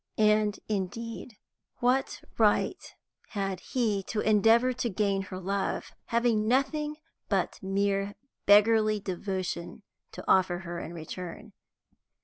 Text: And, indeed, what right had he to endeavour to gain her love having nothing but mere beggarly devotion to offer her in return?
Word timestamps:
And, 0.17 0.59
indeed, 0.67 1.37
what 1.77 2.21
right 2.39 2.95
had 3.27 3.59
he 3.59 4.01
to 4.07 4.19
endeavour 4.19 4.73
to 4.73 4.89
gain 4.89 5.21
her 5.21 5.39
love 5.39 5.91
having 6.05 6.47
nothing 6.47 6.95
but 7.29 7.61
mere 7.61 8.15
beggarly 8.47 8.99
devotion 8.99 9.83
to 10.13 10.27
offer 10.27 10.57
her 10.57 10.79
in 10.79 10.91
return? 10.95 11.53